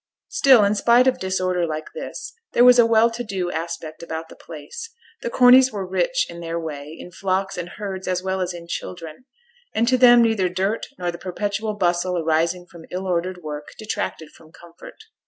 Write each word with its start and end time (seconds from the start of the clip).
Still, 0.29 0.63
in 0.63 0.73
spite 0.73 1.05
of 1.05 1.19
disorder 1.19 1.67
like 1.67 1.91
this, 1.93 2.33
there 2.53 2.63
was 2.63 2.79
a 2.79 2.87
well 2.87 3.11
to 3.11 3.23
do 3.23 3.51
aspect 3.51 4.01
about 4.01 4.29
the 4.29 4.35
place; 4.35 4.89
the 5.21 5.29
Corneys 5.29 5.71
were 5.71 5.85
rich 5.85 6.25
in 6.27 6.39
their 6.39 6.59
way, 6.59 6.95
in 6.99 7.11
flocks 7.11 7.55
and 7.55 7.69
herds 7.77 8.07
as 8.07 8.23
well 8.23 8.41
as 8.41 8.51
in 8.51 8.65
children; 8.67 9.25
and 9.75 9.87
to 9.87 9.99
them 9.99 10.23
neither 10.23 10.49
dirt 10.49 10.87
nor 10.97 11.11
the 11.11 11.19
perpetual 11.19 11.75
bustle 11.75 12.17
arising 12.17 12.65
from 12.65 12.85
ill 12.89 13.05
ordered 13.05 13.43
work 13.43 13.73
detracted 13.77 14.31
from 14.31 14.51
comfort. 14.51 15.03